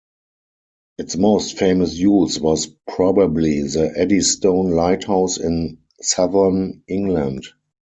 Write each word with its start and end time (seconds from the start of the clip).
Its 0.97 1.15
most 1.15 1.59
famous 1.59 1.93
use 1.95 2.39
was 2.39 2.65
probably 2.87 3.61
the 3.61 3.93
Eddystone 3.95 4.71
Lighthouse 4.71 5.37
in 5.37 5.77
southern 6.01 6.81
England. 6.87 7.45